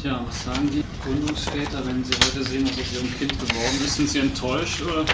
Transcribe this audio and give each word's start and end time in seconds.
Tja, 0.00 0.18
was 0.26 0.44
sagen 0.44 0.70
die 0.72 0.82
Gründungsväter, 1.04 1.84
wenn 1.84 2.02
sie 2.02 2.14
heute 2.14 2.42
sehen, 2.48 2.64
was 2.64 2.72
aus 2.72 2.92
ihrem 2.94 3.18
Kind 3.18 3.38
geworden 3.38 3.84
ist? 3.84 3.96
Sind 3.96 4.08
sie 4.08 4.20
enttäuscht 4.20 4.80
oder? 4.80 5.04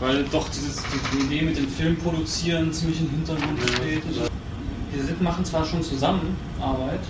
Weil 0.00 0.24
doch 0.24 0.48
dieses, 0.48 0.82
die 1.12 1.26
Idee 1.26 1.42
mit 1.42 1.56
dem 1.56 1.68
Film 1.68 1.96
produzieren 1.96 2.72
ziemlich 2.72 3.00
im 3.00 3.10
Hintergrund 3.10 3.60
steht. 3.60 4.02
Wir 4.92 5.16
machen 5.20 5.44
zwar 5.44 5.64
schon 5.64 5.82
zusammen 5.84 6.36
Arbeit, 6.60 7.00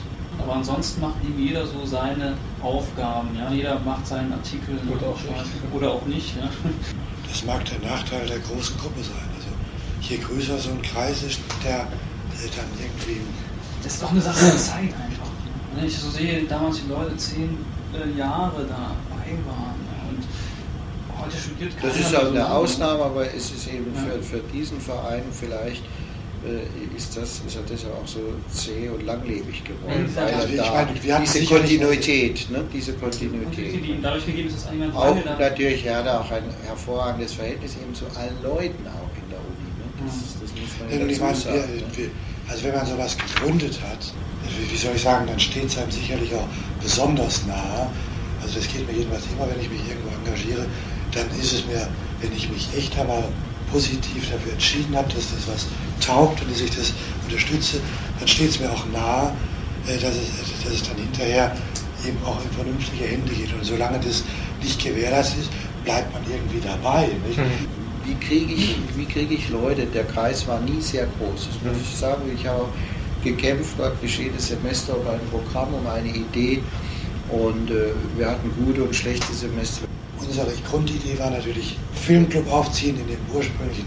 aber 0.40 0.56
ansonsten 0.56 1.00
macht 1.00 1.14
eben 1.24 1.38
jeder 1.38 1.66
so 1.66 1.86
seine 1.86 2.36
Aufgaben. 2.62 3.28
Ja? 3.38 3.50
Jeder 3.50 3.78
macht 3.78 4.06
seinen 4.06 4.32
Artikel 4.34 4.78
oder 4.86 5.06
auch 5.06 5.20
nicht. 5.20 5.72
Oder 5.72 5.90
auch 5.92 6.04
nicht 6.04 6.36
ja? 6.36 6.50
Das 7.30 7.44
mag 7.46 7.64
der 7.64 7.78
Nachteil 7.88 8.26
der 8.26 8.40
großen 8.40 8.76
Gruppe 8.76 9.02
sein. 9.02 9.28
Also 9.36 9.48
je 10.02 10.18
größer 10.18 10.58
so 10.58 10.70
ein 10.70 10.82
Kreis 10.82 11.22
ist, 11.22 11.40
der, 11.64 11.78
dann 11.78 12.66
irgendwie. 12.78 13.22
Das 13.82 13.94
ist 13.94 14.02
doch 14.02 14.10
eine 14.10 14.20
Sache 14.20 14.44
der 14.44 14.58
Zeit 14.58 14.82
einfach. 14.82 15.19
Wenn 15.74 15.86
ich 15.86 15.96
so 15.96 16.10
sehe, 16.10 16.42
damals 16.44 16.82
die 16.82 16.88
Leute 16.88 17.16
zehn 17.16 17.58
äh, 17.94 18.18
Jahre 18.18 18.62
dabei 18.62 19.38
waren 19.46 19.78
und 20.08 21.22
heute 21.22 21.36
studiert 21.36 21.72
Das 21.82 21.96
ist 21.98 22.14
auch 22.16 22.30
eine 22.30 22.50
Ausnahme, 22.52 23.04
aber 23.04 23.26
es 23.26 23.50
ist 23.50 23.68
eben 23.68 23.92
ja. 23.94 24.00
für, 24.00 24.22
für 24.22 24.40
diesen 24.52 24.80
Verein 24.80 25.22
vielleicht 25.30 25.82
äh, 26.42 26.96
ist 26.96 27.16
das 27.16 27.42
ist 27.46 27.54
ja 27.54 27.60
deshalb 27.68 27.94
auch 27.94 28.06
so 28.06 28.20
zäh 28.50 28.88
und 28.88 29.04
langlebig 29.04 29.62
geworden. 29.62 30.08
Ja, 30.16 30.22
weil 30.38 30.56
da 30.56 30.72
meine, 30.72 31.20
diese 31.22 31.44
Kontinuität, 31.44 32.50
ne, 32.50 32.64
diese 32.72 32.94
Kontinuität. 32.94 33.74
Die 33.74 34.00
dadurch 34.00 34.24
gegeben 34.24 34.48
ist, 34.48 34.56
dass 34.56 34.68
eigentlich 34.68 34.94
auch 34.94 35.16
natürlich, 35.38 35.84
er 35.84 35.98
hatte 35.98 36.18
auch 36.18 36.30
ein 36.30 36.44
hervorragendes 36.64 37.34
Verhältnis 37.34 37.76
eben 37.76 37.94
zu 37.94 38.06
allen 38.18 38.42
Leuten 38.42 38.86
auch 38.86 39.12
in 39.16 39.28
der 39.28 39.38
Uni. 39.38 39.68
Ne? 39.76 40.06
Das, 40.06 40.40
das 40.40 40.50
muss 40.58 40.70
man 40.80 40.90
ja 40.90 41.06
dazu 41.06 41.20
meine, 41.20 41.36
sagen. 41.36 41.82
Wir, 41.94 42.04
ne? 42.06 42.10
Also 42.50 42.64
wenn 42.64 42.74
man 42.74 42.86
sowas 42.86 43.16
gegründet 43.16 43.78
hat, 43.82 44.12
wie 44.70 44.76
soll 44.76 44.96
ich 44.96 45.02
sagen, 45.02 45.26
dann 45.26 45.38
steht 45.38 45.66
es 45.66 45.78
einem 45.78 45.90
sicherlich 45.90 46.34
auch 46.34 46.46
besonders 46.82 47.46
nahe. 47.46 47.88
Also 48.42 48.58
das 48.58 48.68
geht 48.68 48.86
mir 48.86 48.96
jedenfalls 48.96 49.24
immer, 49.32 49.48
wenn 49.48 49.60
ich 49.60 49.70
mich 49.70 49.80
irgendwo 49.88 50.10
engagiere, 50.24 50.66
dann 51.12 51.26
ist 51.40 51.52
es 51.52 51.66
mir, 51.66 51.88
wenn 52.20 52.32
ich 52.32 52.50
mich 52.50 52.68
echt 52.76 52.98
einmal 52.98 53.24
positiv 53.70 54.30
dafür 54.30 54.52
entschieden 54.52 54.96
habe, 54.96 55.08
dass 55.14 55.30
das 55.30 55.46
was 55.46 55.66
taugt 56.04 56.42
und 56.42 56.50
dass 56.50 56.60
ich 56.60 56.70
das 56.74 56.92
unterstütze, 57.24 57.80
dann 58.18 58.26
steht 58.26 58.50
es 58.50 58.60
mir 58.60 58.70
auch 58.70 58.84
nahe, 58.86 59.32
äh, 59.86 59.98
dass 59.98 60.14
es, 60.14 60.64
dass 60.64 60.72
es 60.72 60.88
dann 60.88 60.96
hinterher 60.96 61.54
eben 62.06 62.18
auch 62.24 62.42
in 62.42 62.50
vernünftige 62.50 63.04
Hände 63.04 63.32
geht. 63.32 63.52
Und 63.52 63.64
solange 63.64 64.00
das 64.00 64.24
nicht 64.62 64.82
gewährleistet 64.82 65.42
ist, 65.42 65.50
bleibt 65.84 66.12
man 66.12 66.22
irgendwie 66.28 66.60
dabei. 66.60 67.08
Nicht? 67.26 67.38
Mhm. 67.38 67.79
Wie 68.10 68.16
kriege 68.16 68.52
ich, 68.54 68.76
krieg 69.08 69.30
ich 69.30 69.50
Leute? 69.50 69.86
Der 69.86 70.02
Kreis 70.02 70.48
war 70.48 70.60
nie 70.60 70.80
sehr 70.80 71.06
groß. 71.06 71.46
Das 71.46 71.62
muss 71.62 71.80
ich 71.80 71.96
sagen. 71.96 72.22
Ich 72.34 72.44
habe 72.44 72.66
gekämpft 73.22 73.78
praktisch 73.78 74.18
jedes 74.18 74.48
Semester 74.48 74.98
um 74.98 75.06
ein 75.06 75.20
Programm, 75.30 75.72
um 75.74 75.86
eine 75.86 76.08
Idee. 76.08 76.60
Und 77.28 77.70
äh, 77.70 77.92
wir 78.16 78.30
hatten 78.30 78.50
gute 78.64 78.82
und 78.82 78.96
schlechte 78.96 79.32
Semester. 79.32 79.86
Unsere 80.18 80.50
Grundidee 80.68 81.16
war 81.20 81.30
natürlich 81.30 81.78
Filmclub 81.94 82.50
aufziehen 82.50 82.98
in 82.98 83.06
dem 83.06 83.20
ursprünglichen 83.32 83.86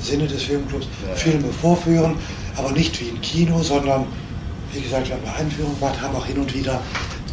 Sinne 0.00 0.26
des 0.26 0.44
Filmclubs, 0.44 0.86
ja. 1.06 1.14
Filme 1.14 1.52
vorführen, 1.60 2.14
aber 2.56 2.72
nicht 2.72 2.98
wie 3.00 3.08
im 3.08 3.20
Kino, 3.20 3.62
sondern 3.62 4.06
wie 4.72 4.80
gesagt, 4.80 5.08
wir 5.08 5.16
haben 5.16 5.24
eine 5.26 5.36
Einführung 5.36 5.78
gemacht, 5.78 6.00
haben 6.00 6.16
auch 6.16 6.24
hin 6.24 6.38
und 6.38 6.54
wieder 6.54 6.80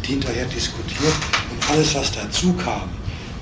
hinterher 0.02 0.44
diskutiert 0.46 1.14
und 1.50 1.70
alles, 1.70 1.94
was 1.94 2.12
dazu 2.12 2.52
kam, 2.52 2.90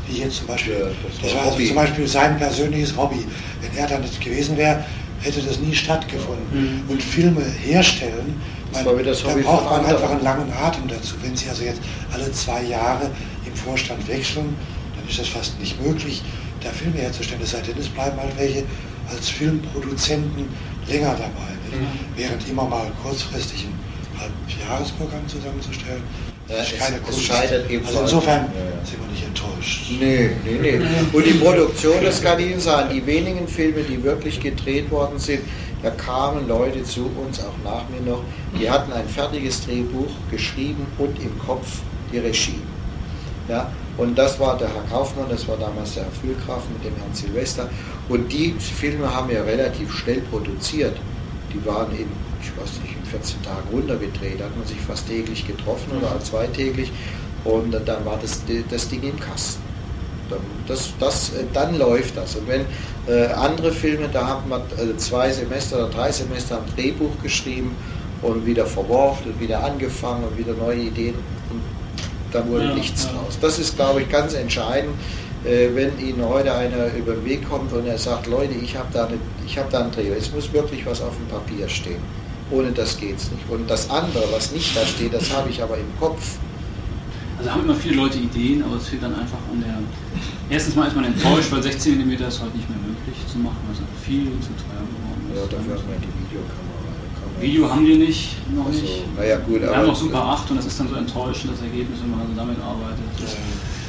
wie 0.08 0.18
jetzt 0.20 0.36
zum 0.36 0.46
Beispiel, 0.46 0.74
ja, 0.74 0.86
das, 0.86 1.20
das, 1.22 1.34
war 1.34 1.42
also 1.52 1.58
zum 1.58 1.76
Beispiel 1.76 2.06
sein 2.06 2.36
persönliches 2.38 2.96
Hobby. 2.96 3.24
Wenn 3.60 3.76
er 3.76 3.86
da 3.86 3.98
nicht 3.98 4.20
gewesen 4.20 4.56
wäre, 4.56 4.84
hätte 5.20 5.40
das 5.40 5.58
nie 5.58 5.74
stattgefunden. 5.74 6.46
Mhm. 6.52 6.90
Und 6.90 7.02
Filme 7.02 7.42
herstellen, 7.42 8.40
man, 8.72 8.84
da 8.84 8.92
braucht 8.92 9.70
man 9.70 9.86
einfach 9.86 10.10
einen 10.10 10.22
langen 10.22 10.52
Atem 10.52 10.88
dazu. 10.88 11.14
Wenn 11.22 11.36
Sie 11.36 11.48
also 11.48 11.62
jetzt 11.62 11.80
alle 12.12 12.30
zwei 12.32 12.62
Jahre 12.62 13.10
im 13.46 13.54
Vorstand 13.54 14.06
wechseln, 14.08 14.56
dann 14.96 15.08
ist 15.08 15.18
das 15.18 15.28
fast 15.28 15.58
nicht 15.60 15.80
möglich, 15.80 16.22
da 16.62 16.70
Filme 16.70 16.98
herzustellen. 16.98 17.40
Es 17.42 17.52
sei 17.52 17.60
denn, 17.60 17.78
es 17.78 17.88
bleiben 17.88 18.18
halt 18.18 18.36
welche 18.36 18.64
als 19.10 19.28
Filmproduzenten 19.28 20.48
länger 20.88 21.12
dabei. 21.12 21.52
Mhm. 21.70 21.86
Während 22.16 22.48
immer 22.48 22.64
mal 22.64 22.90
kurzfristig 23.02 23.66
ein 23.66 24.20
Halbjahresprogramm 24.20 25.26
zusammenzustellen, 25.28 26.02
keine 26.48 27.00
es, 27.08 27.16
es 27.16 27.22
scheitert 27.22 27.70
eben 27.70 27.86
Also 27.86 28.00
insofern 28.00 28.46
ja. 28.46 28.86
sind 28.86 29.00
wir 29.00 29.10
nicht 29.10 29.24
enttäuscht. 29.24 29.90
Nee, 29.98 30.30
nee, 30.44 30.58
nee. 30.60 30.80
Und 31.12 31.26
die 31.26 31.34
Produktion, 31.34 31.94
das 32.02 32.22
kann 32.22 32.38
ich 32.38 32.50
Ihnen 32.50 32.60
sagen, 32.60 32.90
die 32.94 33.04
wenigen 33.06 33.48
Filme, 33.48 33.82
die 33.82 34.02
wirklich 34.02 34.40
gedreht 34.40 34.90
worden 34.90 35.18
sind, 35.18 35.40
da 35.82 35.90
kamen 35.90 36.48
Leute 36.48 36.82
zu 36.82 37.10
uns, 37.22 37.40
auch 37.40 37.52
nach 37.62 37.82
mir 37.90 38.10
noch, 38.10 38.22
die 38.58 38.70
hatten 38.70 38.92
ein 38.92 39.06
fertiges 39.06 39.64
Drehbuch 39.66 40.10
geschrieben 40.30 40.86
und 40.98 41.18
im 41.20 41.38
Kopf 41.38 41.80
die 42.10 42.18
Regie. 42.18 42.60
Ja, 43.48 43.70
und 43.98 44.16
das 44.16 44.40
war 44.40 44.56
der 44.56 44.68
Herr 44.68 44.82
Kaufmann, 44.90 45.26
das 45.28 45.46
war 45.46 45.58
damals 45.58 45.94
der 45.94 46.04
Herr 46.04 46.12
Fühlkraft 46.12 46.70
mit 46.72 46.84
dem 46.84 46.96
Herrn 46.96 47.12
Silvester. 47.12 47.68
Und 48.08 48.32
die 48.32 48.54
Filme 48.58 49.14
haben 49.14 49.28
wir 49.28 49.44
relativ 49.44 49.92
schnell 49.92 50.22
produziert. 50.30 50.96
Die 51.52 51.64
waren 51.66 51.92
in, 51.92 52.08
ich 52.44 52.60
weiß 52.60 52.80
nicht, 52.82 52.96
in 52.96 53.04
14 53.04 53.42
Tagen 53.42 53.68
runtergedreht. 53.72 54.40
Da 54.40 54.44
hat 54.44 54.56
man 54.56 54.66
sich 54.66 54.80
fast 54.80 55.08
täglich 55.08 55.46
getroffen 55.46 55.92
oder 55.98 56.20
zweitäglich. 56.20 56.92
Und 57.44 57.72
dann 57.72 58.04
war 58.04 58.18
das, 58.20 58.42
das 58.70 58.88
Ding 58.88 59.02
im 59.02 59.18
Kasten. 59.18 59.62
Das, 60.66 60.94
das, 60.98 61.32
dann 61.52 61.78
läuft 61.78 62.16
das. 62.16 62.36
Und 62.36 62.48
wenn 62.48 62.64
äh, 63.06 63.26
andere 63.32 63.70
Filme, 63.70 64.08
da 64.10 64.26
haben 64.26 64.48
wir 64.48 64.56
äh, 64.82 64.96
zwei 64.96 65.30
Semester 65.30 65.76
oder 65.76 65.88
drei 65.90 66.10
Semester 66.10 66.56
ein 66.56 66.74
Drehbuch 66.74 67.12
geschrieben 67.22 67.76
und 68.22 68.46
wieder 68.46 68.64
verworfen 68.64 69.32
und 69.32 69.40
wieder 69.40 69.62
angefangen 69.62 70.24
und 70.24 70.38
wieder 70.38 70.54
neue 70.54 70.78
Ideen. 70.78 71.14
Und 71.50 71.60
da 72.32 72.46
wurde 72.48 72.64
ja, 72.64 72.74
nichts 72.74 73.04
ja. 73.04 73.10
draus. 73.10 73.38
Das 73.40 73.58
ist, 73.58 73.76
glaube 73.76 74.02
ich, 74.02 74.08
ganz 74.08 74.32
entscheidend. 74.32 74.94
Äh, 75.44 75.68
wenn 75.74 75.98
Ihnen 75.98 76.26
heute 76.26 76.54
einer 76.54 76.86
über 76.94 77.12
den 77.12 77.24
Weg 77.26 77.46
kommt 77.48 77.70
und 77.74 77.86
er 77.86 77.98
sagt, 77.98 78.26
Leute, 78.26 78.54
ich 78.54 78.74
habe 78.76 78.88
da, 78.94 79.08
hab 79.56 79.70
da 79.70 79.80
einen 79.80 79.92
Dreh, 79.92 80.08
es 80.08 80.32
muss 80.32 80.50
wirklich 80.54 80.86
was 80.86 81.02
auf 81.02 81.14
dem 81.16 81.28
Papier 81.28 81.68
stehen. 81.68 82.00
Ohne 82.54 82.70
das 82.70 82.96
geht 82.96 83.16
es 83.16 83.30
nicht. 83.30 83.48
Und 83.48 83.68
das 83.68 83.90
andere, 83.90 84.24
was 84.32 84.52
nicht 84.52 84.76
da 84.76 84.86
steht, 84.86 85.12
das 85.12 85.34
habe 85.34 85.50
ich 85.50 85.62
aber 85.62 85.76
im 85.76 85.90
Kopf. 85.98 86.38
Also 87.36 87.50
haben 87.50 87.64
immer 87.64 87.74
viele 87.74 87.96
Leute 87.96 88.18
Ideen, 88.18 88.62
aber 88.62 88.76
es 88.76 88.88
fehlt 88.88 89.02
dann 89.02 89.14
einfach 89.14 89.38
an 89.50 89.60
der. 89.60 89.78
Erstens 90.48 90.76
mal 90.76 90.86
ist 90.86 90.94
man 90.94 91.04
enttäuscht, 91.04 91.50
weil 91.50 91.62
16 91.62 91.98
mm 91.98 92.12
ist 92.12 92.40
heute 92.40 92.56
nicht 92.56 92.70
mehr 92.70 92.78
möglich 92.78 93.16
zu 93.26 93.38
machen, 93.38 93.58
weil 93.66 93.74
es 93.74 93.80
einfach 93.80 94.00
viel 94.06 94.30
zu 94.40 94.54
teuer 94.54 94.86
geworden 94.86 95.22
ist. 95.32 95.36
Ja, 95.36 95.58
dafür 95.58 95.74
hat 95.74 95.88
man 95.88 95.98
die 95.98 96.14
Videokamera. 96.30 96.74
Video 97.40 97.68
haben 97.68 97.84
wir 97.84 97.98
nicht, 97.98 98.36
noch 98.54 98.66
also, 98.66 98.80
nicht. 98.80 99.02
Ja, 99.18 99.38
gut, 99.38 99.60
wir 99.60 99.76
haben 99.76 99.86
noch 99.86 99.96
Super 99.96 100.24
8 100.24 100.50
und 100.50 100.56
das 100.58 100.66
ist 100.66 100.78
dann 100.78 100.88
so 100.88 100.94
enttäuschend, 100.94 101.52
das 101.52 101.62
Ergebnis, 101.62 101.98
wenn 102.00 102.10
man 102.12 102.20
also 102.20 102.32
damit 102.36 102.58
arbeitet. 102.60 103.02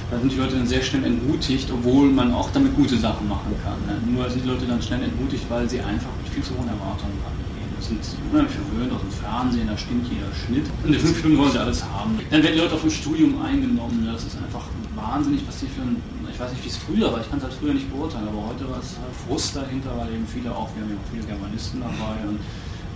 Da 0.09 0.19
sind 0.19 0.31
die 0.31 0.37
Leute 0.37 0.55
dann 0.55 0.67
sehr 0.67 0.81
schnell 0.81 1.03
entmutigt, 1.03 1.69
obwohl 1.71 2.09
man 2.09 2.33
auch 2.33 2.49
damit 2.51 2.75
gute 2.75 2.97
Sachen 2.97 3.27
machen 3.29 3.53
kann. 3.63 3.77
Ne? 3.85 4.01
Nur 4.11 4.29
sind 4.29 4.43
die 4.43 4.49
Leute 4.49 4.65
dann 4.65 4.81
schnell 4.81 5.03
entmutigt, 5.03 5.45
weil 5.49 5.69
sie 5.69 5.79
einfach 5.79 6.09
mit 6.23 6.33
viel 6.33 6.43
zu 6.43 6.57
hohen 6.57 6.67
Erwartungen 6.67 7.17
rangehen. 7.23 7.44
Das 7.85 8.09
sind 8.09 8.17
unheimlich 8.31 8.55
verwöhnt 8.55 8.91
aus 8.93 9.01
dem 9.01 9.11
Fernsehen, 9.11 9.67
da 9.67 9.77
stimmt 9.77 10.09
jeder 10.09 10.33
Schnitt. 10.33 10.65
Und 10.83 10.93
in 10.93 10.99
fünf 10.99 11.19
Stunden 11.19 11.37
wollen 11.37 11.51
sie 11.51 11.59
alles 11.59 11.83
haben. 11.85 12.17
Dann 12.31 12.41
werden 12.41 12.53
die 12.55 12.61
Leute 12.61 12.73
auf 12.73 12.81
dem 12.81 12.89
Studium 12.89 13.39
eingenommen. 13.41 14.09
Das 14.11 14.25
ist 14.25 14.37
einfach 14.41 14.65
wahnsinnig, 14.95 15.45
was 15.45 15.59
die 15.59 15.67
für 15.67 15.81
ein, 15.81 16.01
ich 16.31 16.39
weiß 16.39 16.49
nicht, 16.49 16.63
wie 16.65 16.69
es 16.69 16.77
früher 16.77 17.13
war, 17.13 17.21
ich 17.21 17.29
kann 17.29 17.37
es 17.37 17.43
halt 17.45 17.53
früher 17.53 17.73
nicht 17.73 17.85
beurteilen, 17.93 18.27
aber 18.27 18.41
heute 18.49 18.65
war 18.69 18.79
es 18.81 18.97
Frust 19.27 19.55
dahinter, 19.55 19.93
weil 19.97 20.09
eben 20.13 20.25
viele 20.25 20.49
auch, 20.49 20.69
wir 20.73 20.81
haben 20.81 20.89
ja 20.89 20.97
auch 20.97 21.09
viele 21.13 21.25
Germanisten 21.29 21.81
dabei 21.81 22.17
und 22.25 22.39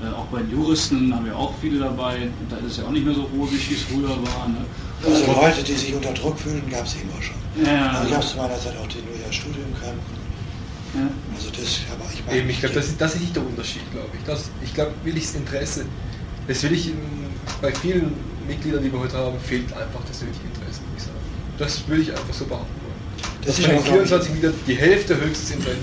äh, 0.01 0.09
auch 0.09 0.25
bei 0.33 0.41
den 0.41 0.51
Juristen 0.51 1.13
haben 1.13 1.25
wir 1.25 1.38
auch 1.38 1.53
viele 1.61 1.79
dabei. 1.79 2.29
Da 2.50 2.57
ist 2.57 2.66
es 2.73 2.77
ja 2.77 2.85
auch 2.85 2.91
nicht 2.91 3.06
mehr 3.06 3.13
so 3.13 3.29
rosig, 3.38 3.69
wie 3.69 3.75
es 3.75 3.83
früher 3.83 4.09
war. 4.09 4.47
Ne? 4.50 4.66
Also 5.06 5.25
Leute, 5.33 5.61
die 5.61 5.73
sich 5.73 5.94
unter 5.94 6.13
Druck 6.13 6.39
fühlen, 6.39 6.63
gab 6.69 6.85
es 6.85 6.95
immer 6.95 7.21
schon. 7.21 7.38
Ja, 7.61 7.91
also 7.91 8.07
ich 8.07 8.16
habe 8.16 8.25
zu 8.25 8.38
meiner 8.38 8.57
Zeit 8.57 8.73
auch 8.81 8.88
die 8.88 9.06
New 9.06 9.21
York 9.21 9.33
Studium 9.33 9.69
kannten. 9.79 10.19
Ja. 10.95 11.09
Also 11.35 11.50
das, 11.50 11.81
aber 11.91 12.09
ich 12.11 12.25
meine. 12.25 12.39
Eben, 12.39 12.50
ich 12.50 12.59
glaube, 12.59 12.75
das, 12.75 12.88
ist, 12.88 13.00
das 13.00 13.16
ist 13.16 13.22
nicht 13.22 13.35
der 13.35 13.45
Unterschied, 13.45 13.81
glaube 13.91 14.09
ich. 14.13 14.23
Das, 14.25 14.50
ich 14.63 14.73
glaube, 14.73 14.91
williges 15.03 15.35
Interesse, 15.35 15.85
das 16.47 16.63
will 16.63 16.73
ich 16.73 16.91
bei 17.61 17.72
vielen 17.73 18.13
Mitgliedern, 18.47 18.83
die 18.83 18.91
wir 18.91 19.00
heute 19.00 19.17
haben, 19.17 19.39
fehlt 19.39 19.72
einfach 19.73 20.01
das 20.07 20.22
nötige 20.22 20.47
Interesse, 20.47 20.81
würde 20.81 20.97
ich 20.97 21.03
sagen. 21.03 21.19
Das 21.57 21.88
würde 21.88 22.01
ich 22.01 22.12
einfach 22.12 22.33
so 22.33 22.45
behaupten 22.45 22.74
wollen. 22.81 22.89
Das 23.45 23.57
Dass 23.57 23.65
in 23.65 23.80
24 23.80 24.36
wieder 24.36 24.53
die 24.68 24.75
Hälfte 24.75 25.19
höchstes 25.19 25.51
Interesse, 25.51 25.77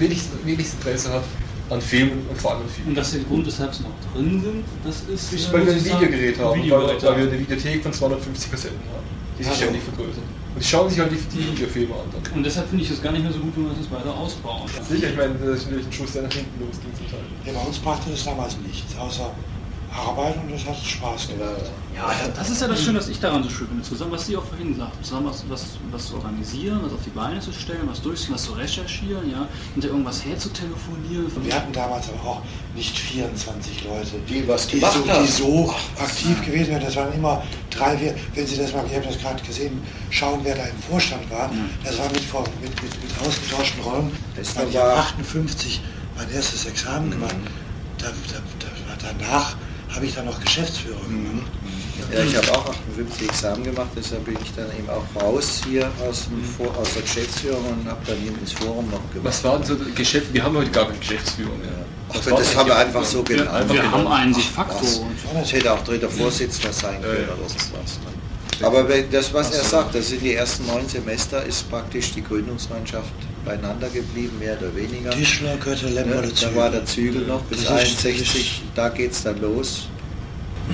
williges 0.44 0.74
Interesse 0.74 1.12
hat 1.12 1.24
an 1.70 1.80
Filmen 1.80 2.26
und 2.28 2.40
vor 2.40 2.52
allem 2.52 2.62
an 2.62 2.68
Filmen. 2.68 2.90
Und 2.90 2.94
dass 2.96 3.12
der 3.12 3.20
Grund, 3.22 3.46
weshalb 3.46 3.74
sie 3.74 3.82
noch 3.82 4.12
drin 4.12 4.42
sind, 4.42 4.64
das 4.84 5.02
ist. 5.12 5.32
ist 5.32 5.52
weil 5.52 5.66
wir 5.66 5.72
ein 5.72 5.84
Videogerät 5.84 6.38
haben, 6.38 6.62
Video 6.62 6.76
weil, 6.76 7.02
weil, 7.02 7.16
wir 7.16 7.28
eine 7.28 7.38
Videothek 7.40 7.82
von 7.82 7.92
250 7.92 8.50
Kassetten 8.50 8.78
haben, 8.92 9.06
die 9.38 9.44
sich 9.44 9.54
ständig 9.54 9.82
vergrößern. 9.82 10.22
Und 10.54 10.62
die 10.62 10.66
schauen 10.66 10.88
sich 10.88 10.98
halt 10.98 11.12
die, 11.12 11.36
die 11.36 11.52
Videofilme 11.52 11.94
an. 11.94 12.08
Dann. 12.12 12.32
Und 12.32 12.42
deshalb 12.44 12.68
finde 12.68 12.84
ich 12.84 12.90
es 12.90 13.02
gar 13.02 13.12
nicht 13.12 13.22
mehr 13.22 13.32
so 13.32 13.40
gut, 13.40 13.52
wenn 13.56 13.66
man 13.66 13.76
das 13.76 13.90
weiter 13.90 14.14
ausbaut. 14.16 14.70
Sicher, 14.88 15.10
ich 15.10 15.16
meine, 15.16 15.34
das 15.34 15.58
ist 15.58 15.64
natürlich 15.64 15.86
ein 15.86 15.92
Schuss, 15.92 16.12
der 16.12 16.22
nach 16.22 16.32
hinten 16.32 16.60
losging 16.64 16.94
zum 16.96 17.06
Teil. 17.10 17.20
Ja, 17.44 17.52
bei 17.52 17.66
uns 17.66 17.78
brachte 17.78 18.10
das 18.10 18.24
damals 18.24 18.56
nichts, 18.58 18.96
außer 18.96 19.30
Arbeit 19.96 20.36
und 20.42 20.52
das 20.52 20.64
hat 20.66 20.76
Spaß 20.76 21.28
gemacht. 21.28 21.70
Ja, 21.94 22.12
das 22.36 22.50
ist 22.50 22.60
ja 22.60 22.68
das 22.68 22.82
Schöne, 22.82 22.98
was 22.98 23.08
ich 23.08 23.18
daran 23.18 23.42
so 23.42 23.48
schön 23.48 23.66
finde. 23.68 23.82
Zusammen, 23.82 24.12
was 24.12 24.26
Sie 24.26 24.36
auch 24.36 24.44
vorhin 24.44 24.76
sagten, 24.76 25.02
zusammen 25.02 25.26
was, 25.30 25.44
was, 25.48 25.64
was 25.90 26.06
zu 26.08 26.14
organisieren, 26.16 26.80
was 26.82 26.92
auf 26.92 27.00
die 27.04 27.10
Beine 27.10 27.40
zu 27.40 27.52
stellen, 27.52 27.88
was 27.88 28.02
durchzuziehen, 28.02 28.34
was 28.34 28.44
zu 28.44 28.52
recherchieren, 28.52 29.30
ja, 29.30 29.48
hinter 29.74 29.88
irgendwas 29.88 30.22
herzutelefonieren. 30.24 31.26
Wir 31.44 31.54
hatten 31.54 31.72
damals 31.72 32.08
aber 32.08 32.28
auch 32.30 32.42
nicht 32.74 32.98
24 32.98 33.84
Leute, 33.84 34.10
Die 34.28 34.46
was 34.46 34.66
die, 34.66 34.80
so, 34.80 34.86
die 35.22 35.26
so 35.26 35.74
aktiv 35.98 36.44
gewesen 36.44 36.70
wären. 36.72 36.84
Das 36.84 36.96
waren 36.96 37.12
immer 37.14 37.42
drei, 37.70 37.96
vier, 37.96 38.14
wenn 38.34 38.46
Sie 38.46 38.56
das 38.58 38.72
mal, 38.72 38.84
ich 38.86 38.94
habe 38.94 39.06
das 39.06 39.18
gerade 39.18 39.42
gesehen, 39.42 39.80
schauen, 40.10 40.40
wer 40.42 40.54
da 40.56 40.64
im 40.66 40.78
Vorstand 40.90 41.30
war. 41.30 41.50
Das 41.84 41.98
war 41.98 42.06
mit, 42.06 42.22
mit, 42.62 42.82
mit, 42.82 43.02
mit 43.02 43.26
ausgetauschten 43.26 43.82
Rollen. 43.82 44.12
Das 44.36 44.50
ich 44.50 44.74
war- 44.74 44.82
habe 44.90 45.00
58 45.00 45.80
mein 46.16 46.30
erstes 46.32 46.66
Examen 46.66 47.10
gemacht. 47.10 47.36
Da, 47.98 48.08
da, 48.08 48.38
da, 48.98 49.08
danach 49.18 49.56
habe 49.96 50.06
ich 50.06 50.14
dann 50.14 50.26
noch 50.26 50.40
Geschäftsführer 50.40 51.00
gemacht. 51.00 51.50
Ja, 52.12 52.22
ich 52.22 52.36
habe 52.36 52.52
auch 52.52 52.68
58 52.68 53.28
Examen 53.28 53.64
gemacht, 53.64 53.88
deshalb 53.96 54.24
bin 54.24 54.36
ich 54.42 54.52
dann 54.54 54.66
eben 54.78 54.88
auch 54.88 55.04
raus 55.20 55.62
hier 55.68 55.90
aus, 56.06 56.26
dem 56.26 56.44
Vor 56.44 56.76
aus 56.78 56.92
der 56.92 57.02
Geschäftsführung 57.02 57.64
und 57.64 57.88
habe 57.88 57.98
dann 58.06 58.16
eben 58.24 58.38
ins 58.38 58.52
Forum 58.52 58.84
noch 58.90 59.00
gemacht. 59.10 59.24
Was 59.24 59.42
war 59.42 59.58
denn 59.58 59.66
so 59.66 59.74
das 59.74 59.92
Geschäft? 59.94 60.32
Wir 60.32 60.44
haben 60.44 60.56
heute 60.56 60.70
gar 60.70 60.86
keine 60.86 60.98
Geschäftsführung 60.98 61.58
mehr. 61.58 61.70
Ach, 62.10 62.14
das 62.14 62.28
eigentlich 62.28 62.56
haben 62.56 62.68
wir 62.68 62.76
einfach 62.76 63.04
so 63.04 63.22
genannt. 63.22 63.50
einfach 63.50 63.74
wir 63.74 63.90
haben 63.90 64.06
einen 64.06 64.32
de 64.32 64.42
facto. 64.42 64.84
was? 64.84 65.00
Das 65.40 65.52
hätte 65.52 65.72
auch 65.72 65.82
dritter 65.82 66.08
Vorsitzender 66.08 66.72
sein 66.72 67.00
Ja, 67.02 67.08
können 67.08 67.26
ja. 67.26 67.34
oder 67.34 67.48
sonst 67.48 67.72
was. 67.72 67.98
Ne? 68.60 68.66
Aber 68.66 68.84
das, 68.84 69.34
was 69.34 69.50
er 69.50 69.64
sagt, 69.64 69.94
das 69.94 70.08
sind 70.08 70.22
die 70.22 70.34
ersten 70.34 70.66
neun 70.66 70.88
Semester, 70.88 71.44
ist 71.44 71.68
praktisch 71.68 72.12
die 72.12 72.22
Gründungsmannschaft 72.22 73.12
beieinander 73.46 73.88
geblieben, 73.88 74.38
mehr 74.38 74.58
oder 74.58 74.74
weniger. 74.76 75.10
Tischler, 75.10 75.56
Götte, 75.56 75.86
Lemmer, 75.88 76.20
Ne, 76.22 76.32
da 76.40 76.54
war 76.54 76.70
der 76.70 76.84
Zügel 76.84 77.22
noch 77.26 77.42
bis 77.44 77.64
Das 77.64 77.82
ist- 77.84 78.04
61, 78.04 78.62
da 78.74 78.88
geht 78.90 79.12
es 79.12 79.22
dann 79.22 79.40
los. 79.40 79.88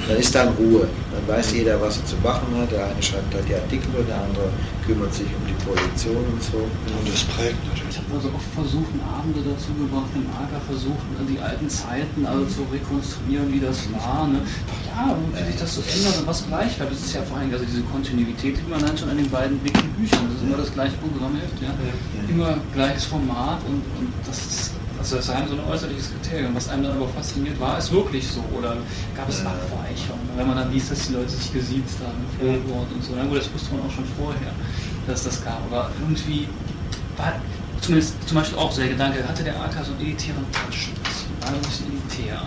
Dann 0.09 0.17
ist 0.17 0.35
dann 0.35 0.49
Ruhe. 0.57 0.89
Dann 1.13 1.37
weiß 1.37 1.53
jeder, 1.53 1.81
was 1.81 1.99
er 1.99 2.07
zu 2.07 2.17
machen 2.23 2.49
hat. 2.57 2.73
Der 2.73 2.87
eine 2.87 3.03
schreibt 3.03 3.35
halt 3.35 3.49
die 3.49 3.55
Artikel 3.55 3.93
und 3.95 4.09
der 4.09 4.17
andere 4.17 4.49
kümmert 4.87 5.13
sich 5.13 5.27
um 5.27 5.45
die 5.47 5.59
Produktion 5.65 6.17
und 6.17 6.43
so. 6.43 6.59
Und 6.59 7.05
das 7.05 7.25
prägt 7.37 7.61
natürlich. 7.69 7.93
Ich 7.93 7.99
habe 8.01 8.17
also 8.17 8.29
oft 8.33 8.49
versucht, 8.57 8.93
Abende 9.05 9.41
dazu 9.45 9.71
gebracht, 9.77 10.09
im 10.15 10.27
Acker 10.33 10.61
versucht, 10.67 11.05
die 11.29 11.39
alten 11.39 11.69
Zeiten 11.69 12.25
also 12.27 12.45
zu 12.47 12.61
rekonstruieren, 12.73 13.53
wie 13.53 13.61
das 13.61 13.85
war. 13.93 14.27
Ne? 14.29 14.41
Ja, 14.89 15.13
und 15.13 15.29
wie 15.37 15.45
sich 15.53 15.61
das 15.61 15.77
so 15.77 15.83
ändert 15.85 16.19
und 16.19 16.27
was 16.27 16.47
gleich 16.49 16.77
bleibt. 16.77 16.93
Das 16.93 17.01
ist 17.01 17.15
ja 17.15 17.23
vor 17.23 17.37
allem 17.39 17.53
also 17.53 17.65
diese 17.65 17.83
Kontinuität, 17.93 18.57
die 18.57 18.71
man 18.71 18.81
dann 18.81 18.97
schon 18.97 19.11
an 19.11 19.17
den 19.17 19.29
beiden 19.29 19.63
dicken 19.63 19.89
Büchern. 20.01 20.27
Das 20.27 20.41
ist 20.41 20.43
immer 20.43 20.57
das 20.57 20.73
gleiche 20.73 20.97
Programmheft, 20.99 21.61
ja? 21.61 21.71
immer 22.29 22.57
gleiches 22.73 23.05
Format 23.05 23.61
und, 23.69 23.85
und 24.01 24.09
das 24.27 24.39
ist 24.39 24.82
also 25.03 25.17
das 25.17 25.29
ist 25.29 25.49
so 25.49 25.55
ein 25.55 25.65
äußerliches 25.69 26.11
Kriterium. 26.11 26.55
Was 26.55 26.69
einem 26.69 26.85
dann 26.85 26.93
aber 26.93 27.09
fasziniert, 27.09 27.59
war 27.59 27.77
es 27.79 27.91
wirklich 27.91 28.27
so? 28.29 28.43
Oder 28.57 28.77
gab 29.17 29.29
es 29.29 29.41
Abweichungen? 29.41 30.29
Wenn 30.37 30.47
man 30.47 30.57
dann 30.57 30.73
liest, 30.73 30.93
dass 30.93 31.09
die 31.09 31.15
Leute 31.15 31.31
sich 31.31 31.53
gesiezt 31.53 31.99
haben 32.01 32.19
im 32.23 32.63
Vorwort 32.65 32.87
und 32.95 33.03
so. 33.03 33.13
Na 33.17 33.25
gut, 33.25 33.39
das 33.39 33.53
wusste 33.53 33.75
man 33.75 33.87
auch 33.87 33.91
schon 33.91 34.05
vorher, 34.17 34.53
dass 35.09 35.25
das 35.25 35.45
gab. 35.45 35.61
Aber 35.71 35.91
irgendwie 36.01 36.47
war 37.17 37.35
zumindest 37.81 38.15
zum 38.29 38.37
Beispiel 38.39 38.59
auch 38.59 38.71
so 38.71 38.81
der 38.81 38.91
Gedanke, 38.91 39.27
hatte 39.27 39.43
der 39.43 39.61
AK 39.61 39.85
so 39.85 39.93
einen 39.93 40.01
elitären 40.03 40.47
Touch 40.53 40.91
war 41.41 41.53
ein 41.53 41.61
bisschen 41.63 41.87
elitär. 41.91 42.43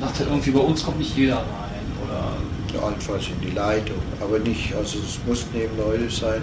Dachte 0.00 0.24
irgendwie, 0.24 0.50
bei 0.50 0.60
uns 0.60 0.82
kommt 0.82 0.98
nicht 0.98 1.16
jeder 1.16 1.36
rein. 1.36 1.84
Oder 2.04 2.86
Allenfalls 2.86 3.26
in 3.28 3.40
die 3.46 3.54
Leitung. 3.54 3.98
Aber 4.20 4.38
nicht, 4.38 4.74
also 4.74 4.98
es 4.98 5.18
mussten 5.26 5.54
eben 5.54 5.76
Leute 5.76 6.08
sein, 6.10 6.40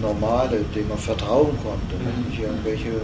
normale, 0.00 0.64
denen 0.74 0.88
man 0.88 0.98
vertrauen 0.98 1.56
konnte. 1.62 1.94
Mhm. 2.00 2.30
Nicht 2.30 2.40
irgendwelche 2.40 3.02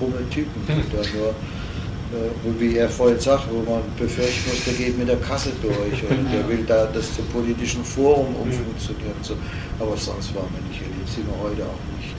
krumme 0.00 0.28
Typen, 0.30 0.60
die 0.66 0.96
da 0.96 1.02
nur, 1.14 1.28
äh, 1.28 2.30
wo, 2.42 2.58
wie 2.58 2.76
er 2.76 2.88
vorhin 2.88 3.20
sagt, 3.20 3.44
wo 3.52 3.70
man 3.70 3.82
befürchten 3.98 4.48
muss, 4.48 4.64
der 4.64 4.74
geht 4.74 4.98
mit 4.98 5.08
der 5.08 5.18
Kasse 5.18 5.50
durch 5.60 6.02
oder 6.04 6.16
der 6.32 6.48
will 6.48 6.64
da 6.66 6.86
das 6.86 7.14
zum 7.14 7.26
politischen 7.26 7.84
Forum 7.84 8.34
umfunktionieren. 8.34 9.14
und 9.18 9.24
So. 9.24 9.34
Aber 9.78 9.96
sonst 9.96 10.34
war 10.34 10.48
man 10.50 10.64
nicht 10.70 10.80
erlebt, 10.80 11.08
sind 11.08 11.26
wir 11.28 11.38
heute 11.42 11.62
auch 11.62 11.82
nicht. 11.98 12.14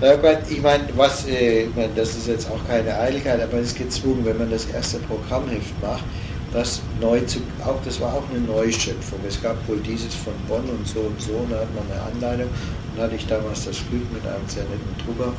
Ja, 0.00 0.16
Gott, 0.16 0.38
ich 0.48 0.62
meine, 0.62 0.84
was, 0.96 1.26
äh, 1.26 1.64
ich 1.64 1.76
mein, 1.76 1.90
das 1.94 2.16
ist 2.16 2.26
jetzt 2.26 2.50
auch 2.50 2.60
keine 2.66 2.98
Eiligkeit, 2.98 3.40
aber 3.40 3.58
es 3.58 3.68
ist 3.68 3.78
gezwungen, 3.78 4.24
wenn 4.24 4.38
man 4.38 4.50
das 4.50 4.64
erste 4.66 4.98
Programmheft 5.00 5.74
macht, 5.82 6.04
das 6.52 6.80
neu 7.00 7.20
zu, 7.20 7.38
auch 7.64 7.78
das 7.84 8.00
war 8.00 8.14
auch 8.14 8.24
eine 8.30 8.40
Neuschöpfung. 8.40 9.20
Es 9.28 9.40
gab 9.40 9.56
wohl 9.68 9.78
dieses 9.78 10.14
von 10.14 10.32
Bonn 10.48 10.64
und 10.68 10.86
so 10.86 11.00
und 11.00 11.20
so, 11.20 11.32
und 11.32 11.52
da 11.52 11.60
hat 11.60 11.68
man 11.74 11.84
eine 11.90 12.02
Anleitung. 12.02 12.50
Und 12.94 13.02
hatte 13.02 13.14
ich 13.14 13.26
damals 13.26 13.66
das 13.66 13.76
Glück 13.88 14.02
mit 14.12 14.26
einem 14.26 14.48
sehr 14.48 14.64
netten 14.64 14.94
Drucker, 15.04 15.32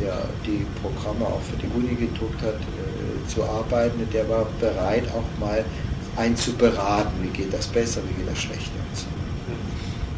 der 0.00 0.28
die 0.44 0.66
Programme 0.82 1.26
auch 1.26 1.40
für 1.42 1.56
die 1.56 1.68
Uni 1.74 1.94
gedruckt 1.94 2.42
hat, 2.42 2.54
äh, 2.54 3.28
zu 3.28 3.44
arbeiten. 3.44 4.06
Der 4.12 4.28
war 4.28 4.46
bereit, 4.60 5.04
auch 5.10 5.40
mal 5.40 5.64
einen 6.16 6.36
zu 6.36 6.52
beraten, 6.54 7.12
wie 7.22 7.28
geht 7.28 7.52
das 7.52 7.66
besser, 7.66 8.00
wie 8.08 8.14
geht 8.14 8.30
das 8.30 8.38
schlechter 8.38 8.80
und 8.88 8.96
so. 8.96 9.06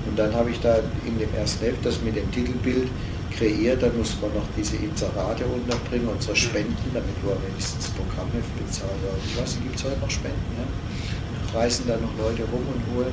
Und 0.08 0.18
dann 0.18 0.34
habe 0.34 0.50
ich 0.50 0.60
da 0.60 0.78
in 1.04 1.18
dem 1.18 1.32
ersten 1.34 1.64
Heft 1.64 1.84
das 1.84 2.00
mit 2.00 2.16
dem 2.16 2.30
Titelbild 2.32 2.88
kreiert, 3.36 3.82
dann 3.82 3.96
musste 3.96 4.16
man 4.22 4.34
noch 4.34 4.48
diese 4.56 4.76
Inserate 4.76 5.44
unterbringen, 5.44 6.08
unsere 6.08 6.34
Spenden, 6.34 6.76
damit 6.94 7.14
wir 7.22 7.36
wenigstens 7.46 7.86
das 7.86 7.90
Programmheft 7.94 8.50
bezahlen. 8.58 8.98
Ich 9.26 9.40
weiß 9.40 9.58
gibt 9.62 9.76
es 9.76 9.84
heute 9.84 10.00
noch 10.00 10.10
Spenden? 10.10 10.42
Ja? 10.56 11.58
Reisen 11.58 11.84
da 11.86 11.96
noch 11.96 12.12
Leute 12.18 12.42
rum 12.50 12.64
und 12.72 12.96
holen 12.96 13.12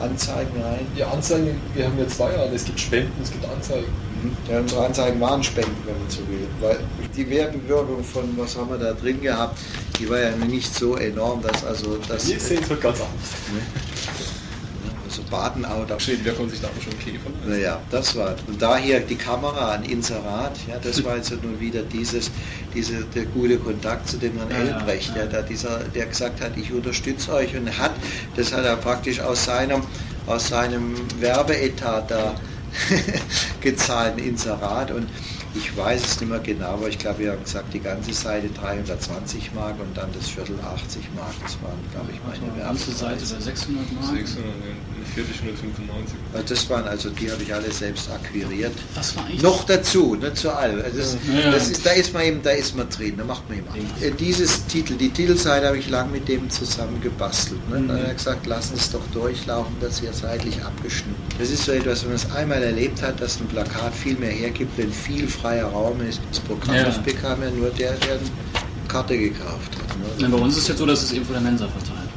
Anzeigen 0.00 0.62
rein? 0.62 0.86
Ja, 0.96 1.10
Anzeigen, 1.10 1.60
wir 1.74 1.86
haben 1.86 1.98
ja 1.98 2.08
zwei 2.08 2.36
Arten. 2.36 2.54
Es 2.54 2.64
gibt 2.64 2.80
Spenden, 2.80 3.12
es 3.22 3.30
gibt 3.30 3.44
Anzeigen. 3.46 3.92
Ja, 4.50 4.58
unsere 4.58 4.86
Anzeigen 4.86 5.20
waren 5.20 5.42
Spenden, 5.42 5.76
wenn 5.84 5.98
man 5.98 6.08
so 6.08 6.20
will. 6.28 6.46
Weil 6.60 6.78
die 7.14 7.28
Werbewirkung 7.28 8.02
von, 8.02 8.22
was 8.36 8.56
haben 8.56 8.70
wir 8.70 8.78
da 8.78 8.92
drin 8.92 9.20
gehabt, 9.20 9.58
die 9.98 10.08
war 10.08 10.18
ja 10.18 10.30
nicht 10.36 10.74
so 10.74 10.96
enorm, 10.96 11.42
dass 11.42 11.64
also 11.64 11.98
das. 12.08 12.28
Wir 12.28 12.40
sehen 12.40 12.60
es 12.62 12.70
halt 12.70 12.80
ganz 12.80 13.00
anders 13.00 13.30
zu 15.14 15.22
baden, 15.22 15.64
aber 15.64 15.84
da 15.86 15.98
Schädenwirkung 15.98 16.50
sich 16.50 16.60
da 16.60 16.68
schon 16.82 16.98
Käfer. 16.98 17.30
Naja, 17.46 17.80
das 17.90 18.16
war. 18.16 18.34
Und 18.46 18.60
daher 18.60 19.00
die 19.00 19.16
Kamera 19.16 19.74
an 19.74 19.84
Inserat, 19.84 20.58
ja, 20.68 20.76
das 20.82 21.02
war 21.04 21.12
also 21.12 21.36
nur 21.36 21.58
wieder 21.60 21.82
dieses, 21.82 22.30
diese, 22.74 23.04
der 23.14 23.26
gute 23.26 23.58
Kontakt 23.58 24.08
zu 24.08 24.16
dem 24.16 24.36
Herrn 24.36 24.50
ja, 24.50 24.78
Elbrecht, 24.78 25.10
ja, 25.10 25.22
ja. 25.22 25.26
Der, 25.26 25.42
dieser, 25.42 25.78
der 25.94 26.06
gesagt 26.06 26.40
hat, 26.40 26.56
ich 26.56 26.72
unterstütze 26.72 27.32
euch 27.32 27.56
und 27.56 27.78
hat, 27.78 27.92
das 28.36 28.52
hat 28.52 28.64
er 28.64 28.76
praktisch 28.76 29.20
aus 29.20 29.44
seinem, 29.44 29.82
aus 30.26 30.48
seinem 30.48 30.96
Werbeetat 31.20 32.10
da 32.10 32.34
gezahlt, 33.60 34.18
Inserat. 34.18 34.90
Und 34.90 35.08
ich 35.54 35.76
weiß 35.76 36.04
es 36.04 36.20
nicht 36.20 36.28
mehr 36.28 36.40
genau, 36.40 36.72
aber 36.72 36.88
ich 36.88 36.98
glaube, 36.98 37.20
wir 37.20 37.32
haben 37.32 37.44
gesagt, 37.44 37.72
die 37.72 37.80
ganze 37.80 38.12
Seite 38.12 38.48
320 38.48 39.54
Mark 39.54 39.78
und 39.80 39.96
dann 39.96 40.10
das 40.12 40.28
Viertel 40.28 40.58
80 40.60 41.02
Mark. 41.14 41.32
Das 41.42 41.56
waren, 41.62 41.78
glaube 41.92 42.10
ich, 42.12 42.18
meine 42.24 42.52
also 42.52 42.56
Die 42.56 42.60
ganze 42.60 42.90
Seite 42.90 43.20
bei 43.20 43.40
600 43.40 43.92
Mark? 43.92 44.16
600, 44.16 44.46
ja. 44.46 44.93
4.095. 45.16 46.48
Das 46.48 46.68
waren 46.70 46.88
also, 46.88 47.10
die 47.10 47.30
habe 47.30 47.42
ich 47.42 47.54
alle 47.54 47.70
selbst 47.70 48.10
akquiriert. 48.10 48.72
Das 48.94 49.16
war 49.16 49.28
ich. 49.30 49.42
Noch 49.42 49.64
dazu, 49.64 50.16
nicht 50.16 50.36
zu 50.36 50.50
all. 50.50 50.82
Also 50.82 50.98
das, 50.98 51.16
ja. 51.32 51.50
das 51.50 51.70
ist, 51.70 51.86
da 51.86 51.90
ist 51.90 52.12
man 52.12 52.22
eben, 52.24 52.42
da 52.42 52.50
ist 52.50 52.76
man 52.76 52.88
drin, 52.88 53.14
da 53.16 53.24
macht 53.24 53.48
man 53.48 53.58
eben. 53.58 53.66
Ja. 54.00 54.08
Äh, 54.08 54.10
dieses 54.12 54.66
Titel, 54.66 54.94
die 54.94 55.10
Titelseite 55.10 55.66
habe 55.66 55.78
ich 55.78 55.88
lang 55.88 56.10
mit 56.10 56.28
dem 56.28 56.50
zusammen 56.50 57.00
gebastelt. 57.00 57.60
Ne? 57.70 57.80
Mhm. 57.80 57.88
Dann 57.88 57.98
hat 57.98 58.08
er 58.08 58.14
gesagt, 58.14 58.46
lassen 58.46 58.74
es 58.76 58.90
doch 58.90 59.06
durchlaufen, 59.12 59.74
das 59.80 60.00
hier 60.00 60.12
seitlich 60.12 60.62
abgeschnitten. 60.62 61.14
Das 61.38 61.50
ist 61.50 61.64
so 61.64 61.72
etwas, 61.72 62.02
wenn 62.02 62.10
man 62.10 62.16
es 62.16 62.30
einmal 62.32 62.62
erlebt 62.62 63.02
hat, 63.02 63.20
dass 63.20 63.40
ein 63.40 63.46
Plakat 63.46 63.94
viel 63.94 64.16
mehr 64.16 64.32
hergibt, 64.32 64.76
wenn 64.76 64.92
viel 64.92 65.28
freier 65.28 65.66
Raum 65.66 66.00
ist. 66.00 66.20
Das 66.30 66.40
Programm 66.40 66.76
ja. 66.76 66.88
bekam 67.04 67.42
ja 67.42 67.50
nur 67.50 67.70
der, 67.70 67.92
der 67.92 68.12
eine 68.12 68.20
Karte 68.88 69.16
gekauft 69.16 69.72
hat. 69.76 70.20
Ne? 70.20 70.28
bei 70.28 70.38
uns 70.38 70.54
ist 70.56 70.62
es 70.62 70.68
jetzt 70.68 70.78
so, 70.78 70.86
dass 70.86 71.02
es 71.02 71.12
eben 71.12 71.24
von 71.24 71.34
der 71.34 71.42
Mensa 71.42 71.66
verteilt. 71.68 72.08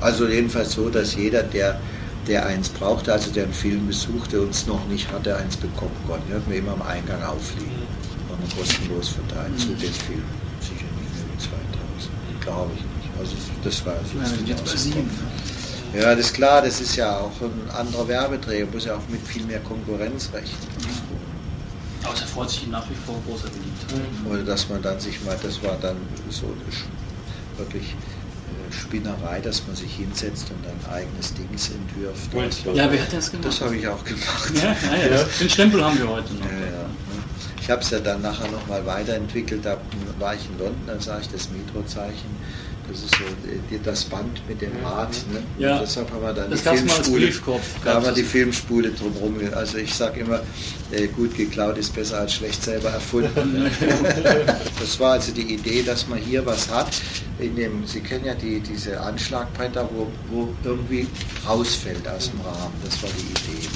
Also 0.00 0.26
jedenfalls 0.26 0.72
so, 0.72 0.88
dass 0.88 1.14
jeder, 1.14 1.44
der 1.44 1.80
der 2.26 2.46
eins 2.46 2.68
brauchte, 2.68 3.12
also 3.12 3.30
der 3.30 3.44
einen 3.44 3.52
Film 3.52 3.86
besuchte 3.86 4.40
und 4.40 4.50
es 4.50 4.66
noch 4.66 4.86
nicht 4.86 5.10
hatte, 5.12 5.36
eins 5.36 5.56
bekommen 5.56 5.96
konnte. 6.06 6.22
Die 6.28 6.34
hatten 6.34 6.50
wir 6.50 6.58
immer 6.58 6.72
am 6.72 6.82
Eingang 6.82 7.22
aufliegen. 7.22 7.82
War 8.28 8.38
man 8.38 8.48
kostenlos 8.56 9.08
verteilt 9.08 9.58
zu 9.58 9.68
den 9.68 9.92
Filmen. 9.92 10.24
Sicher 10.60 10.74
nicht 10.74 11.14
mehr 11.14 11.24
wie 11.32 11.38
2000. 11.38 12.40
Glaube 12.40 12.70
ich 12.74 12.82
nicht. 12.82 13.18
Also 13.18 13.34
das 13.64 13.86
war 13.86 13.94
Ja, 13.94 14.20
wir 14.20 14.26
sind 14.26 14.48
jetzt 14.48 14.64
bei 14.64 14.76
sieben. 14.76 15.10
Ja, 15.94 16.14
das 16.14 16.26
ist 16.26 16.34
klar, 16.34 16.62
das 16.62 16.80
ist 16.80 16.96
ja 16.96 17.18
auch 17.18 17.32
ein 17.42 17.70
anderer 17.76 18.08
Werbeträger, 18.08 18.66
muss 18.72 18.86
ja 18.86 18.94
auch 18.94 19.08
mit 19.08 19.20
viel 19.26 19.44
mehr 19.44 19.60
Konkurrenzrecht. 19.60 20.56
Aber 22.02 22.14
es 22.14 22.22
erfreut 22.22 22.50
sich 22.50 22.66
nach 22.68 22.88
wie 22.88 22.94
vor 23.06 23.20
großer 23.28 23.48
Beliebtheit. 23.48 24.00
Oder 24.28 24.42
dass 24.42 24.68
man 24.68 24.80
dann 24.80 24.98
sich 24.98 25.22
mal, 25.24 25.36
das 25.42 25.62
war 25.62 25.76
dann 25.82 25.96
so 26.30 26.46
wirklich 27.58 27.94
Spinnerei, 28.72 29.40
dass 29.40 29.66
man 29.66 29.76
sich 29.76 29.94
hinsetzt 29.96 30.50
und 30.50 30.66
ein 30.66 30.94
eigenes 30.94 31.34
Dings 31.34 31.70
entwirft. 31.70 32.34
Also, 32.34 32.72
Ja, 32.72 32.90
wer 32.90 33.02
hat 33.02 33.12
das 33.12 33.30
gemacht? 33.30 33.46
Das 33.46 33.60
habe 33.60 33.76
ich 33.76 33.86
auch 33.86 34.02
gemacht. 34.04 34.52
Ja, 34.54 34.74
ja, 34.96 35.16
ja. 35.16 35.24
Den 35.40 35.50
Stempel 35.50 35.84
haben 35.84 35.98
wir 35.98 36.08
heute 36.08 36.32
noch. 36.34 36.46
Ja, 36.46 36.58
ja. 36.58 36.86
Ich 37.60 37.70
habe 37.70 37.80
es 37.80 37.90
ja 37.90 38.00
dann 38.00 38.22
nachher 38.22 38.50
nochmal 38.50 38.84
weiterentwickelt, 38.84 39.64
da 39.64 39.76
war 40.18 40.34
ich 40.34 40.46
in 40.46 40.58
London, 40.58 40.82
dann 40.86 41.00
sah 41.00 41.20
ich 41.20 41.28
das 41.28 41.48
Metro-Zeichen 41.50 42.36
Das 42.88 42.98
ist 42.98 43.14
so 43.14 43.24
äh, 43.74 43.78
das 43.82 44.04
Band 44.04 44.42
mit 44.48 44.60
dem 44.60 44.72
Rad. 44.84 45.10
Ne? 45.32 45.42
Ja. 45.58 45.74
Und 45.76 45.82
deshalb 45.82 46.10
haben 46.10 46.22
wir 46.22 46.32
dann 46.32 46.50
Das 46.50 46.62
die 46.62 46.68
Filmspule. 46.76 47.32
Da 47.84 47.94
haben 47.94 48.04
wir 48.04 48.12
die. 48.12 48.22
Filmspule 48.22 48.90
drumherum. 48.90 49.36
Also 49.54 49.78
ich 49.78 49.94
sage 49.94 50.20
immer, 50.20 50.40
äh, 50.90 51.06
gut 51.08 51.36
geklaut 51.36 51.78
ist 51.78 51.94
besser 51.94 52.20
als 52.20 52.34
schlecht 52.34 52.62
selber 52.62 52.90
erfunden. 52.90 53.70
Das 54.80 54.98
war 54.98 55.12
also 55.12 55.32
die 55.32 55.54
Idee, 55.54 55.82
dass 55.82 56.08
man 56.08 56.18
hier 56.18 56.44
was 56.44 56.68
hat. 56.70 56.88
In 57.38 57.54
dem, 57.54 57.86
Sie 57.86 58.00
kennen 58.00 58.24
ja 58.24 58.34
die, 58.34 58.60
diese 58.60 59.00
Anschlagbretter, 59.00 59.88
wo, 59.94 60.08
wo 60.30 60.48
irgendwie 60.64 61.06
rausfällt 61.46 62.06
aus 62.08 62.30
dem 62.30 62.40
Rahmen. 62.40 62.74
Das 62.84 63.02
war 63.02 63.10
die 63.10 63.30
Idee. 63.30 63.68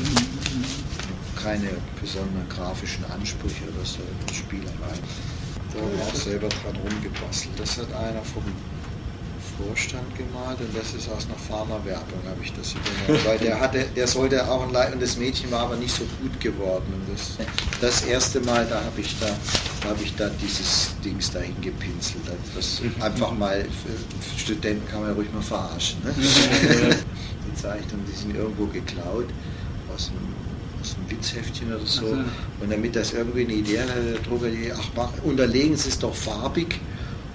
Keine 1.41 1.69
besonderen 2.01 2.49
grafischen 2.49 3.05
Ansprüche 3.05 3.65
oder 3.65 3.85
so, 3.85 4.01
Spielerei. 4.33 4.97
Da 5.73 5.81
haben 5.81 5.93
wir 5.97 6.07
auch 6.07 6.15
selber 6.15 6.49
dran 6.49 6.77
rumgebastelt. 6.77 7.59
Das 7.59 7.79
hat 7.79 7.93
einer 7.95 8.23
vom 8.23 8.45
Vorstand 9.59 10.17
gemalt 10.17 10.61
und 10.61 10.77
das 10.77 10.95
ist 10.95 11.09
aus 11.09 11.27
einer 11.27 11.39
Pharma-Werbung, 11.39 12.21
habe 12.29 12.43
ich 12.43 12.53
das 12.53 12.75
übernommen. 12.75 13.25
Weil 13.27 13.39
der 13.39 13.61
hatte, 13.61 13.85
der 13.95 14.07
sollte 14.07 14.47
auch 14.49 14.67
ein 14.67 14.73
Leid 14.73 14.93
und 14.95 15.03
das 15.03 15.17
Mädchen 15.17 15.51
war 15.51 15.61
aber 15.61 15.77
nicht 15.77 15.95
so 15.95 16.05
gut 16.21 16.39
geworden. 16.41 16.87
Und 16.93 17.15
das, 17.15 17.37
das 17.81 18.03
erste 18.07 18.41
Mal, 18.41 18.67
da 18.69 18.77
habe 18.83 19.01
ich 19.01 19.19
da, 19.19 19.29
da 19.83 19.89
habe 19.89 20.03
ich 20.03 20.15
da 20.17 20.29
dieses 20.41 20.95
Dings 21.05 21.31
dahin 21.31 21.59
gepinselt. 21.61 22.25
Also 22.27 22.83
Das 22.91 23.03
einfach 23.03 23.33
mal 23.33 23.65
Studenten 24.37 24.87
kann 24.89 25.01
man 25.01 25.11
ja 25.11 25.15
ruhig 25.15 25.33
mal 25.33 25.43
verarschen. 25.43 25.99
Ne? 26.05 26.15
Die 27.47 27.55
Zeichnungen, 27.55 28.05
die 28.07 28.17
sind 28.17 28.37
irgendwo 28.37 28.67
geklaut 28.67 29.29
aus 29.95 30.11
einem 30.11 30.35
aus 30.81 30.97
Witzheftchen 31.09 31.75
oder 31.75 31.87
so. 31.87 32.07
Und 32.61 32.71
damit 32.71 32.97
das 32.97 33.13
irgendwie 33.13 33.45
eine 33.45 33.55
Idee 33.55 33.81
hat, 33.81 33.89
hat 33.89 33.97
der 33.97 34.21
Drucker 34.21 34.49
die, 34.49 34.73
ach 34.73 34.89
mach, 34.95 35.11
unterlegen 35.25 35.77
Sie 35.77 35.89
es 35.89 35.99
doch 35.99 36.15
farbig. 36.15 36.81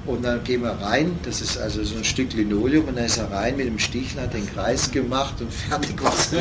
Und 0.06 0.24
dann 0.24 0.44
gehen 0.44 0.64
wir 0.64 0.72
rein, 0.72 1.20
das 1.24 1.42
ist 1.42 1.58
also 1.58 1.84
so 1.84 1.96
ein 1.96 2.04
Stück 2.04 2.34
Linoleum, 2.34 2.86
und 2.88 2.98
dann 2.98 3.06
ist 3.06 3.18
er 3.18 3.32
rein 3.32 3.56
mit 3.56 3.68
dem 3.68 3.78
Stichler, 3.78 4.24
hat 4.24 4.34
den 4.34 4.52
Kreis 4.52 4.90
gemacht 4.90 5.36
und 5.40 5.54
fertig 5.54 6.02
war 6.04 6.14
es 6.14 6.34
Ich 6.34 6.40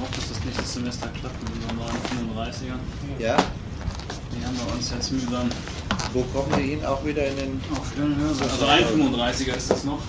hoffe, 0.00 0.14
dass 0.14 0.28
das 0.28 0.44
nächste 0.44 0.64
Semester 0.64 1.08
klappt 1.20 1.42
mit 1.42 1.52
den 1.54 1.66
normalen 1.76 1.96
35ern. 2.46 2.78
Ja, 3.18 3.36
Die 4.32 4.44
haben 4.46 4.56
wir 4.56 4.74
uns 4.74 4.90
jetzt 4.90 5.10
mühsam 5.10 5.50
wo 6.12 6.22
kommen 6.22 6.50
wir 6.50 6.58
hin? 6.58 6.84
Auch 6.84 7.04
wieder 7.04 7.26
in 7.26 7.36
den. 7.36 7.60
aufstellen 7.76 8.16
hören. 8.16 8.36
Also 8.50 8.66
ein 8.66 8.84
35er 8.84 9.56
ist 9.56 9.70
das 9.70 9.84
noch. 9.84 10.00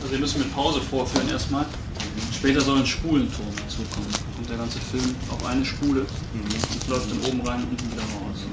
Also 0.00 0.12
wir 0.12 0.18
müssen 0.18 0.38
mit 0.40 0.54
Pause 0.54 0.80
vorführen 0.80 1.28
erstmal. 1.28 1.66
Später 2.38 2.60
soll 2.60 2.78
ein 2.78 2.86
Spulenton 2.86 3.46
dazu 3.56 3.82
kommen. 3.92 4.06
Da 4.12 4.18
kommt 4.36 4.48
der 4.48 4.56
ganze 4.58 4.78
Film 4.78 5.12
auf 5.28 5.44
eine 5.44 5.64
Spule 5.64 6.02
und 6.02 6.88
läuft 6.88 7.10
dann 7.10 7.18
oben 7.24 7.40
rein 7.40 7.62
und 7.64 7.70
unten 7.70 7.90
wieder 7.90 8.02
raus. 8.02 8.46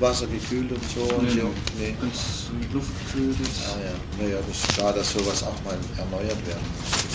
Wasser 0.00 0.26
gekühlt 0.26 0.72
und 0.72 0.82
so. 0.90 1.02
Und 1.14 1.22
Nee, 1.22 1.40
so. 1.40 1.50
Nee. 1.78 1.94
Es 2.12 2.50
mit 2.58 2.72
Luft 2.72 2.90
gefüllt 2.98 3.38
ist. 3.40 3.62
Ah 3.68 3.78
ja, 3.78 4.24
naja, 4.24 4.38
das 4.48 4.56
ist 4.58 4.68
klar, 4.76 4.92
dass 4.92 5.12
sowas 5.12 5.44
auch 5.44 5.54
mal 5.64 5.78
erneuert 5.96 6.46
werden 6.48 6.66
muss. 6.80 7.13